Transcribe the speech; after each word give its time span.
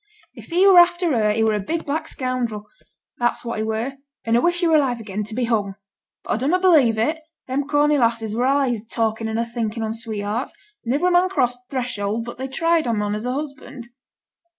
'If 0.33 0.45
he 0.47 0.65
were 0.65 0.79
after 0.79 1.11
her 1.11 1.29
he 1.31 1.43
were 1.43 1.53
a 1.53 1.59
big 1.59 1.85
black 1.85 2.07
scoundrel, 2.07 2.65
that's 3.19 3.45
what 3.45 3.59
he 3.59 3.63
were; 3.63 3.97
and 4.25 4.35
a 4.35 4.41
wish 4.41 4.61
he 4.61 4.67
were 4.67 4.77
alive 4.77 4.99
again 4.99 5.23
to 5.25 5.35
be 5.35 5.43
hung. 5.43 5.75
But 6.23 6.33
a 6.33 6.37
dunnot 6.39 6.61
believe 6.61 6.97
it; 6.97 7.21
them 7.45 7.67
Corney 7.67 7.99
lasses 7.99 8.35
were 8.35 8.45
allays 8.45 8.81
a 8.81 8.85
talkin' 8.87 9.29
an' 9.29 9.37
a 9.37 9.45
thinking 9.45 9.83
on 9.83 9.93
sweethearts, 9.93 10.55
and 10.83 10.91
niver 10.93 11.09
a 11.09 11.11
man 11.11 11.29
crossed 11.29 11.59
t' 11.59 11.65
threshold 11.69 12.25
but 12.25 12.39
they 12.39 12.47
tried 12.47 12.87
him 12.87 13.03
on 13.03 13.13
as 13.13 13.25
a 13.25 13.31
husband. 13.31 13.89